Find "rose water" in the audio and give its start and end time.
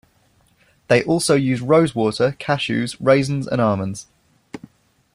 1.61-2.35